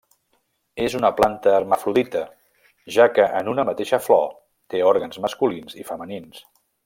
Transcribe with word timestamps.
És 0.85 0.95
una 0.99 1.11
planta 1.19 1.51
hermafrodita, 1.57 2.23
ja 2.97 3.07
que 3.19 3.29
en 3.43 3.53
una 3.53 3.67
mateixa 3.71 4.01
flor 4.07 4.27
té 4.75 4.83
òrgans 4.95 5.21
masculins 5.27 5.81
i 5.83 5.89
femenins. 5.93 6.43